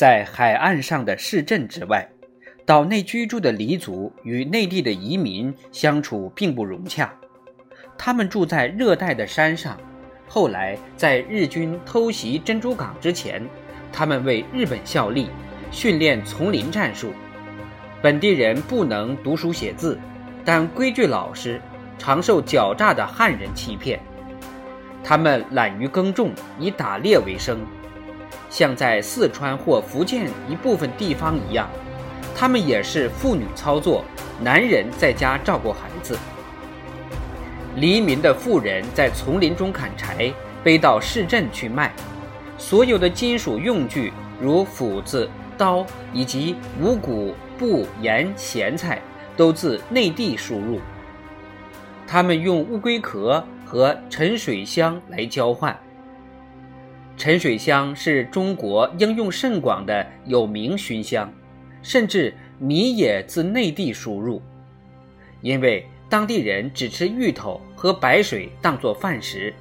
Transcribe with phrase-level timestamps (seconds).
[0.00, 2.08] 在海岸上的市镇之外，
[2.64, 7.12] 岛内居住的黎族与内地的移民相处并不融洽。
[7.98, 9.78] 他们住在热带的山上，
[10.26, 13.46] 后来在日军偷袭珍珠港之前，
[13.92, 15.28] 他们为日本效力，
[15.70, 17.12] 训练丛林战术。
[18.00, 19.98] 本地人不能读书写字，
[20.46, 21.60] 但规矩老实，
[21.98, 24.00] 常受狡诈的汉人欺骗。
[25.04, 27.60] 他们懒于耕种，以打猎为生，
[28.50, 31.66] 像在四川或福建一部分地方一样，
[32.36, 34.04] 他们也是妇女操作，
[34.42, 36.18] 男人在家照顾孩子。
[37.76, 40.30] 黎民的妇人在丛林中砍柴，
[40.62, 41.90] 背到市镇去卖。
[42.58, 45.26] 所有的金属用具，如斧子。
[45.58, 48.98] 刀以及五谷、布、盐、咸菜
[49.36, 50.80] 都自内地输入。
[52.06, 55.78] 他们用乌龟壳和沉水香来交换。
[57.20, 61.30] 沉水香是中国应用甚广的有名熏香，
[61.82, 64.40] 甚至米也自内地输入，
[65.42, 69.52] 因为当地人只吃芋头和白水当做饭食。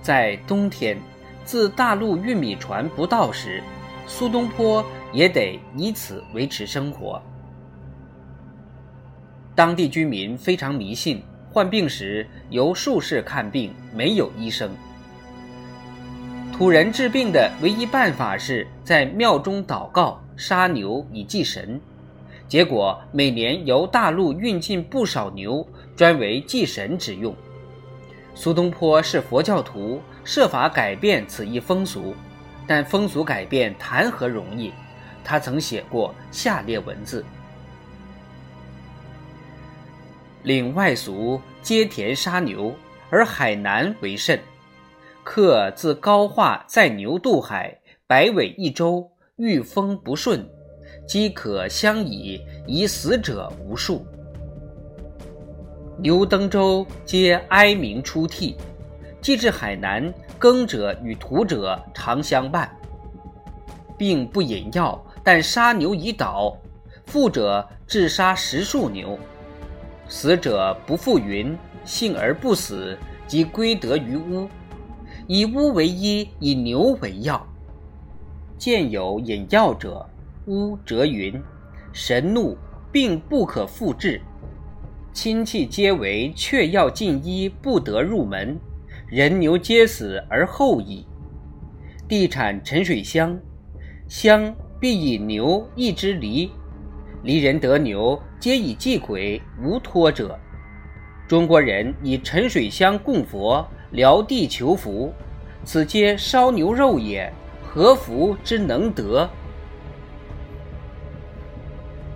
[0.00, 0.96] 在冬天，
[1.44, 3.62] 自大陆运米船不到时。
[4.06, 4.82] 苏东坡
[5.12, 7.20] 也得以此维持生活。
[9.54, 14.70] 当地居民非常迷信，患病时由术士看病，没有医生。
[16.60, 21.80] 古人治病的唯一办法是在庙中祷告、杀牛以祭神。
[22.46, 25.66] 结果每年由大陆运进不少牛，
[25.96, 27.34] 专为祭神之用。
[28.34, 32.14] 苏东坡是佛教徒，设法改变此一风俗。
[32.66, 34.70] 但风俗改变谈何容易？
[35.24, 37.24] 他曾写过下列文字
[40.44, 42.74] ：“岭外俗，皆田杀牛，
[43.08, 44.38] 而海南为甚。
[45.32, 47.78] 客自高化在牛渡海，
[48.08, 50.44] 百尾一周，遇风不顺，
[51.06, 54.04] 饥渴相倚，以死者无数。
[55.98, 58.56] 牛登舟，皆哀鸣出涕。
[59.20, 62.68] 既至海南。”耕者与屠者常相伴，
[63.96, 66.56] 并不饮药，但杀牛以祷。
[67.04, 69.16] 富者至杀十数牛，
[70.08, 74.48] 死者不复云，幸而不死，即归得于屋。
[75.32, 77.46] 以乌为衣，以牛为药。
[78.58, 80.04] 见有饮药者，
[80.46, 81.40] 屋则云：
[81.92, 82.58] 神怒，
[82.90, 84.20] 病不可复治。
[85.12, 88.58] 亲戚皆为却药尽医，不得入门。
[89.06, 91.06] 人牛皆死而后已。
[92.08, 93.38] 地产沉水香，
[94.08, 96.50] 香必以牛一之离，
[97.22, 100.36] 离人得牛，皆以祭鬼，无托者。
[101.28, 105.12] 中国人以沉水香供佛，辽地求福，
[105.64, 109.28] 此皆烧牛肉也，何福之能得？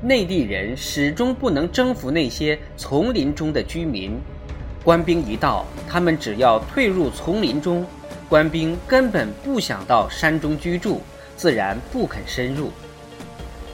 [0.01, 4.21] 内地人始终不能征服那些丛林中的居民。
[4.85, 7.85] 官兵一到，他们只要退入丛林中，
[8.29, 11.01] 官兵根本不想到山中居住，
[11.37, 12.71] 自然不肯深入。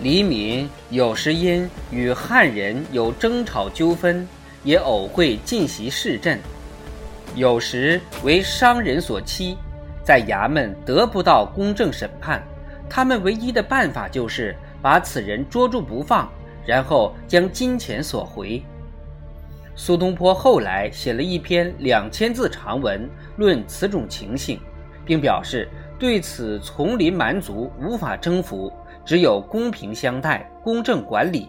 [0.00, 4.26] 黎民有时因与汉人有争吵纠纷，
[4.64, 6.38] 也偶会进袭市镇；
[7.36, 9.56] 有时为商人所欺，
[10.02, 12.42] 在衙门得不到公正审判，
[12.88, 16.28] 他们唯一的办法就是把此人捉住不放，
[16.66, 18.62] 然后将金钱索回。
[19.76, 24.60] 苏东坡后来写了一篇两千字长文，论此种情形，
[25.06, 28.72] 并表示对此丛林蛮族无法征服，
[29.04, 31.48] 只有公平相待、公正管理。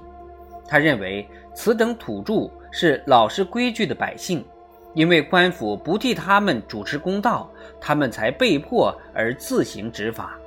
[0.67, 4.45] 他认为此等土著是老实规矩的百姓，
[4.93, 10.37] 因为官府不替他们主持公道，他们才被迫而自行执法。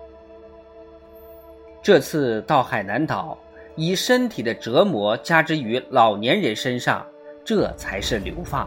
[1.82, 3.36] 这次到海南岛，
[3.76, 7.04] 以身体的折磨加之于老年人身上。
[7.44, 8.66] 这才是流放。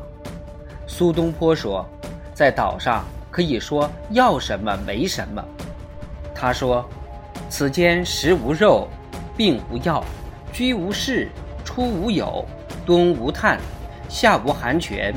[0.85, 1.83] 苏东坡说，
[2.31, 5.43] 在岛上可以说要什么没什么。
[6.35, 6.87] 他说
[7.49, 8.87] ：“此间食无肉，
[9.35, 10.03] 病无药，
[10.53, 11.27] 居无室，
[11.65, 12.45] 出无友，
[12.85, 13.59] 冬无炭，
[14.07, 15.11] 夏无寒泉，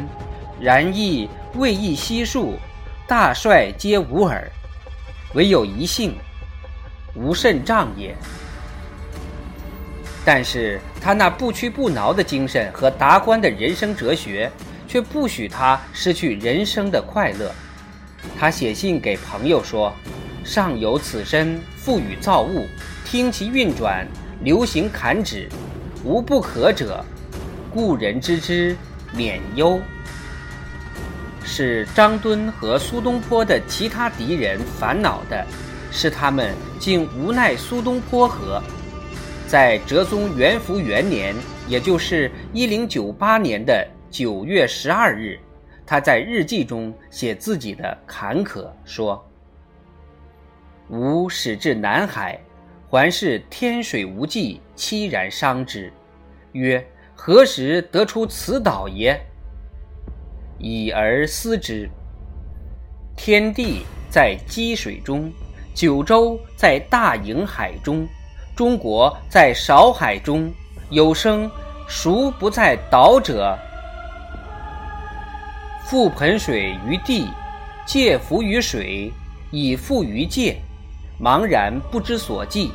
[0.60, 2.58] 然亦未易悉数，
[3.08, 4.46] 大帅皆无耳，
[5.34, 6.14] 唯有一幸，
[7.14, 8.14] 无甚障也。”
[10.22, 14.52] 但是他那不屈不挠的精神和达观的人生哲学，
[14.86, 17.50] 却不许他失去人生的快乐。
[18.38, 19.90] 他写信给朋友说
[20.44, 22.66] ：“上有此身，赋予造物，
[23.02, 24.06] 听其运转，
[24.42, 25.48] 流行坎止，
[26.04, 27.02] 无不可者。
[27.72, 28.76] 故人知之，
[29.14, 29.80] 免忧。”
[31.44, 35.46] 是张敦和苏东坡的其他敌人烦恼的，
[35.90, 38.62] 是他们竟无奈苏东坡和？
[39.46, 41.34] 在哲宗元符元年，
[41.66, 45.38] 也就是一零九八年的九月十二日，
[45.84, 49.28] 他在日记中写自己的坎坷，说
[50.88, 52.38] ：“吾始至南海，
[52.88, 55.92] 环视天水无际，凄然伤之。
[56.52, 56.84] 曰：
[57.14, 59.20] 何时得出此岛也？
[60.60, 61.90] 已而思之。
[63.16, 65.28] 天地在积水中。”
[65.72, 68.06] 九州在大瀛海中，
[68.56, 70.52] 中国在少海中，
[70.90, 71.48] 有生
[71.88, 73.56] 孰不在岛者？
[75.86, 77.28] 覆盆水于地，
[77.86, 79.12] 介浮于水，
[79.52, 80.56] 以覆于界，
[81.20, 82.72] 茫然不知所迹。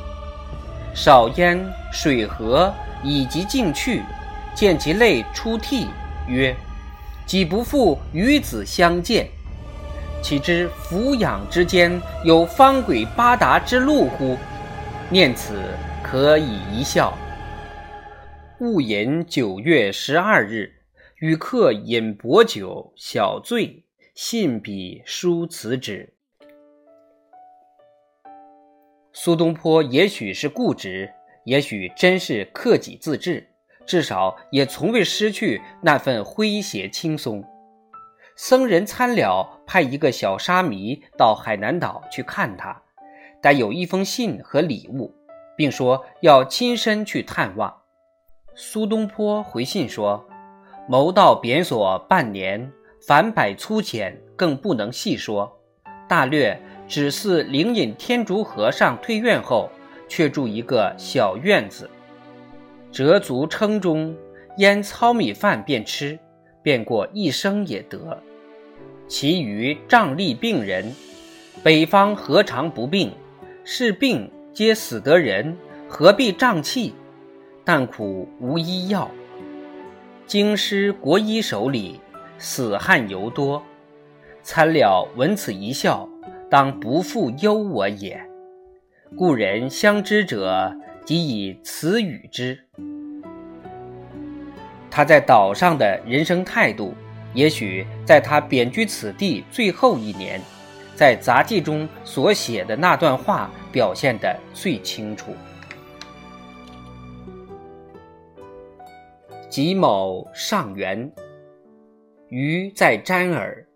[0.94, 1.62] 少焉
[1.92, 2.72] 水河
[3.04, 4.02] 以及进去，
[4.54, 5.86] 见其类出涕，
[6.26, 6.56] 曰
[7.26, 9.28] ：“己不复与子相见？”
[10.22, 14.36] 岂知俯仰之间有方轨八达之路乎？
[15.10, 15.62] 念此
[16.02, 17.16] 可以一笑。
[18.58, 20.72] 戊寅九月十二日，
[21.18, 23.84] 与客饮薄酒，小醉，
[24.14, 26.14] 信笔书辞职。
[29.12, 31.12] 苏东坡也许是固执，
[31.44, 33.46] 也许真是克己自治，
[33.86, 37.44] 至少也从未失去那份诙谐轻松。
[38.34, 42.82] 僧人参了，派一个小沙弥到海南岛去看他，
[43.40, 45.14] 带有一封信和礼物，
[45.56, 47.74] 并说要亲身去探望。
[48.54, 50.26] 苏东坡回信说
[50.88, 52.70] ：“谋到贬所半年，
[53.06, 55.60] 凡百粗浅，更不能细说。
[56.08, 59.70] 大略只似灵隐天竺和尚退院后，
[60.08, 61.90] 却住一个小院子，
[62.96, 64.16] 折足称中，
[64.56, 66.18] 腌糙米饭便吃。”
[66.64, 68.18] 便过一生也得，
[69.06, 70.94] 其余瘴痢病人，
[71.62, 73.12] 北方何尝不病？
[73.64, 75.54] 是病皆死得人，
[75.86, 76.94] 何必瘴气？
[77.66, 79.10] 但苦无医药，
[80.26, 82.00] 京师国医手里，
[82.38, 83.62] 死汉尤多。
[84.42, 86.08] 参了闻此一笑，
[86.50, 88.18] 当不复忧我也。
[89.14, 92.65] 故人相知者，即以此语之。
[94.96, 96.94] 他在岛上的人生态度，
[97.34, 100.40] 也许在他贬居此地最后一年，
[100.94, 105.36] 在杂记中所写的那段话表现得最清楚。
[109.50, 111.12] 己卯上元，
[112.30, 113.66] 余在瞻耳，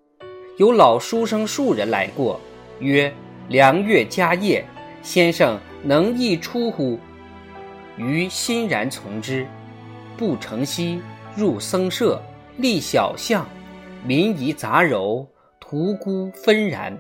[0.57, 2.41] 有老书生数人来过，
[2.79, 3.13] 曰
[3.51, 4.65] ：“良月佳夜，
[5.03, 6.99] 先生能一出乎？”
[7.99, 9.47] 余欣然从之。
[10.21, 11.01] 不成西，
[11.35, 12.21] 入僧舍，
[12.59, 13.49] 立小巷，
[14.05, 15.27] 民夷杂糅，
[15.59, 16.95] 屠沽纷然。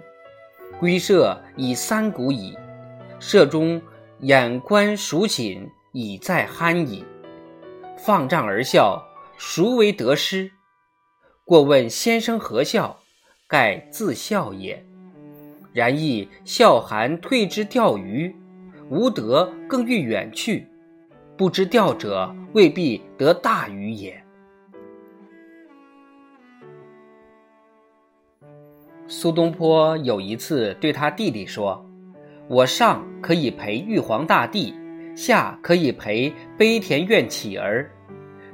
[0.79, 2.57] 归舍已三鼓矣，
[3.19, 3.83] 舍中
[4.21, 7.05] 眼观蜀寝，已在酣矣。
[7.99, 9.05] 放丈而笑，
[9.39, 10.51] 孰为得失？
[11.45, 13.01] 过问先生何笑？
[13.47, 14.83] 盖自笑也。
[15.75, 18.35] 然亦笑寒退之钓鱼，
[18.89, 20.70] 无德更欲远去。
[21.41, 24.23] 不知钓者未必得大鱼也。
[29.09, 31.83] 苏东坡有一次对他弟弟说
[32.47, 34.75] ：“我上可以陪玉皇大帝，
[35.17, 37.91] 下可以陪悲田院乞儿，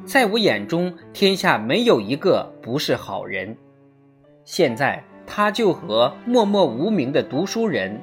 [0.04, 3.56] 在我眼中，天下没有一个不是好人。”
[4.46, 8.00] 现在他就和默默无名的读书人，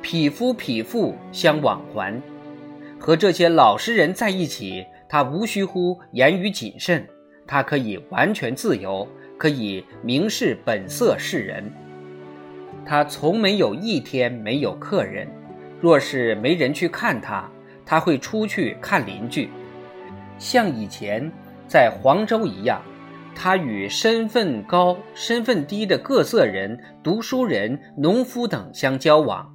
[0.00, 2.18] 匹夫匹妇相往还。
[3.04, 7.06] 和这些老实人在一起，他无需乎言语谨慎，
[7.46, 9.06] 他可以完全自由，
[9.36, 11.70] 可以明示本色示人。
[12.82, 15.28] 他从没有一天没有客人，
[15.82, 17.46] 若是没人去看他，
[17.84, 19.50] 他会出去看邻居，
[20.38, 21.30] 像以前
[21.68, 22.80] 在黄州一样，
[23.34, 29.53] 他与身份高、身份低的各色人、读书人、农夫等相交往。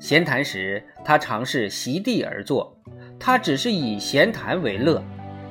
[0.00, 2.74] 闲谈时，他常是席地而坐。
[3.18, 5.02] 他只是以闲谈为乐，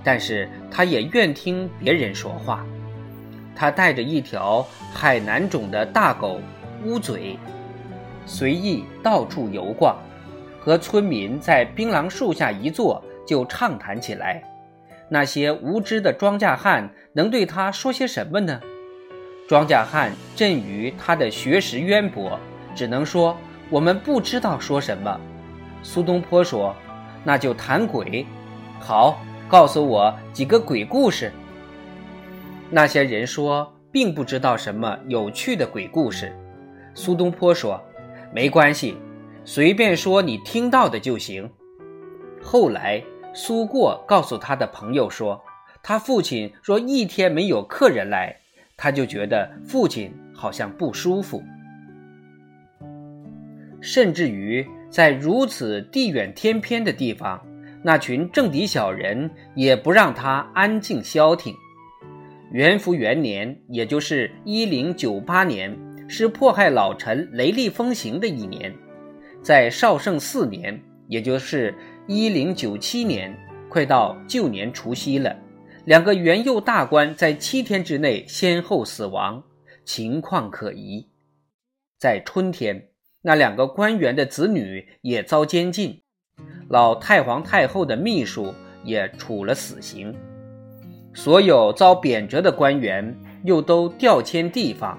[0.04, 2.66] 但是他也愿听别人说话。
[3.56, 6.42] 他带着一条海南种的大狗
[6.84, 7.38] 乌嘴，
[8.26, 9.96] 随意到处游逛，
[10.60, 14.44] 和村民在槟榔树下一坐就畅谈起来。
[15.10, 18.60] 那些无知的庄稼汉能对他说些什么呢？
[19.48, 22.40] 庄稼汉震于他的学识渊博，
[22.74, 23.38] 只能说。
[23.70, 25.20] 我们不知道说什么，
[25.84, 26.76] 苏东坡说
[27.24, 28.26] ：“那就谈鬼，
[28.80, 31.32] 好，告诉我几个鬼故事。”
[32.72, 36.36] 那些人说，并不知道什么有趣的鬼故事。
[36.96, 37.80] 苏东坡说
[38.34, 38.98] ：“没关系，
[39.46, 41.50] 随便说你听到的就行。
[42.42, 45.40] 后来，苏过告诉他的朋友说，
[45.84, 48.36] 他父亲若一天没有客人来，
[48.76, 51.44] 他就觉得父亲好像不舒服，
[53.82, 57.42] 甚至于在如此地远天偏的地方，
[57.84, 61.56] 那群政敌小人也不让他安静消停。
[62.52, 68.74] 元符元年，也就是一零九八年，是迫害老臣雷厉风行的一年。
[69.42, 71.74] 在绍圣四年，也就是
[72.08, 73.38] 一零九七年，
[73.70, 75.38] 快到旧年除夕了，
[75.86, 79.44] 两个元佑大官在七天之内先后死亡，
[79.86, 81.08] 情况可疑。
[82.00, 82.90] 在春天，
[83.22, 86.02] 那两个官员的子女也遭监禁，
[86.70, 90.16] 老太皇太后的秘书也处了死刑，
[91.14, 94.98] 所有遭贬谪的官员又都调迁地方。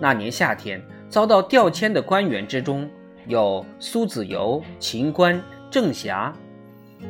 [0.00, 2.88] 那年夏天，遭到调迁的官员之中。
[3.28, 6.32] 有苏子由、秦观、郑侠，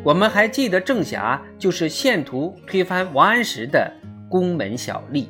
[0.02, 3.92] 我们还记得郑侠就是献图推翻王安石的
[4.30, 5.26] 宫门小吏。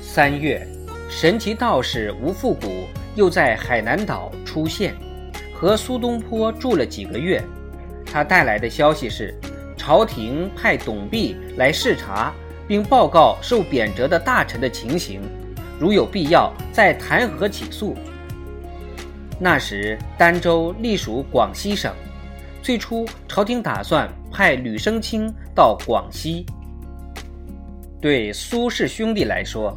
[0.00, 0.66] 三月，
[1.10, 2.86] 神奇道士吴复古
[3.16, 4.94] 又在海南岛出现，
[5.52, 7.42] 和苏东坡住了几个月。
[8.06, 9.34] 他带来的消息是，
[9.76, 12.32] 朝廷派董弼来视察，
[12.68, 15.20] 并报告受贬谪的大臣的情形。
[15.80, 17.96] 如有必要，再弹劾起诉。
[19.38, 21.92] 那时儋州隶属广西省，
[22.62, 26.46] 最初朝廷打算派吕生清到广西。
[28.00, 29.76] 对苏氏兄弟来说，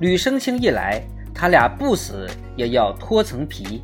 [0.00, 1.02] 吕生清一来，
[1.34, 3.82] 他俩不死也要脱层皮。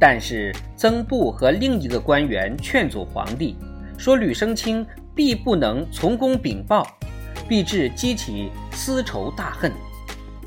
[0.00, 3.56] 但是曾布和另一个官员劝阻皇帝，
[3.96, 6.86] 说吕生清必不能从公禀报，
[7.46, 9.70] 必致激起私仇大恨。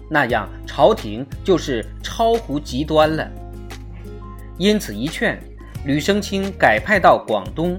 [0.09, 3.29] 那样，朝廷就是超乎极端了。
[4.57, 5.39] 因此一劝，
[5.85, 7.77] 吕生清改派到广东，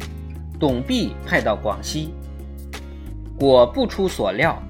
[0.59, 2.15] 董必派到广西。
[3.39, 4.63] 果不出所料，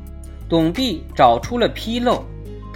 [0.48, 2.24] 董必找出了纰漏。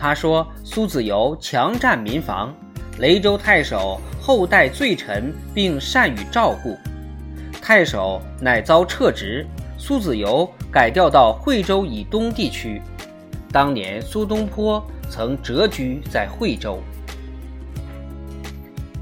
[0.00, 2.54] 他说苏子由强占民房，
[3.00, 6.75] 雷州太守厚待罪臣，并善于照顾，
[7.61, 12.80] 太守乃遭撤职，苏子由改调到惠州以东地区。
[13.52, 16.83] 当年苏东坡曾谪居在惠州，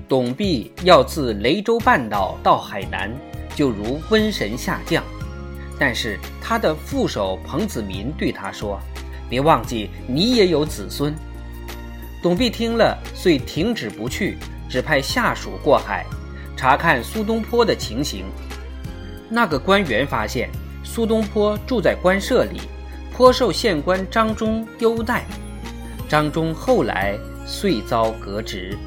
[0.08, 3.08] 董弼要自雷州半岛到海南，
[3.54, 5.04] 就如瘟神下降。
[5.78, 8.80] 但是他的副手彭子民对他说
[9.28, 11.14] ：“别忘记，你也有子孙。”
[12.22, 14.36] 董必听了，遂停止不去，
[14.68, 16.04] 只派下属过海，
[16.56, 18.24] 查看苏东坡的情形。
[19.28, 20.48] 那个官员发现
[20.82, 22.60] 苏东坡住在官舍里。
[23.10, 25.24] 颇受县官张忠优待，
[26.08, 28.78] 张忠后来遂遭革职。